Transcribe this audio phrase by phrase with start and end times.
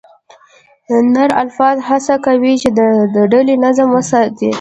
[1.13, 2.79] نر الفا هڅه کوي، چې د
[3.31, 4.49] ډلې نظم وساتي.